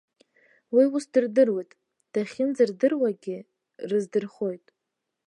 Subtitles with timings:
[0.75, 1.71] Уи ус дырдыруеит,
[2.13, 3.37] дахьынӡардыруагьы
[3.89, 4.65] рыздырхоит.